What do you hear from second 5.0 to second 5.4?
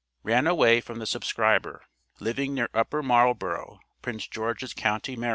Md.